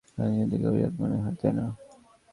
এখানে 0.09 0.29
নিজেদেরকে 0.33 0.67
অভিজাত 0.71 0.93
মনে 1.01 1.17
হয়, 1.17 1.35
তাই 1.39 1.51
না? 1.57 1.65